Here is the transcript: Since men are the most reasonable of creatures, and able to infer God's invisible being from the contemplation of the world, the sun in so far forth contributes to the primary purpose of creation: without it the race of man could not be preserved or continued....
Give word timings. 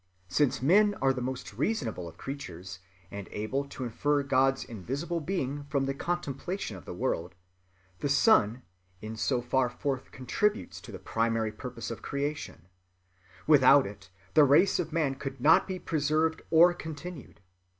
Since 0.29 0.63
men 0.63 0.95
are 0.99 1.13
the 1.13 1.21
most 1.21 1.53
reasonable 1.53 2.07
of 2.07 2.17
creatures, 2.17 2.79
and 3.11 3.27
able 3.29 3.65
to 3.65 3.83
infer 3.83 4.23
God's 4.23 4.63
invisible 4.63 5.19
being 5.19 5.65
from 5.65 5.85
the 5.85 5.93
contemplation 5.93 6.75
of 6.75 6.85
the 6.85 6.93
world, 6.95 7.35
the 7.99 8.09
sun 8.09 8.63
in 8.99 9.15
so 9.15 9.43
far 9.43 9.69
forth 9.69 10.09
contributes 10.11 10.81
to 10.81 10.91
the 10.91 10.97
primary 10.97 11.51
purpose 11.51 11.91
of 11.91 12.01
creation: 12.01 12.65
without 13.45 13.85
it 13.85 14.09
the 14.33 14.43
race 14.43 14.79
of 14.79 14.91
man 14.91 15.13
could 15.13 15.39
not 15.39 15.67
be 15.67 15.77
preserved 15.77 16.41
or 16.49 16.73
continued.... 16.73 17.39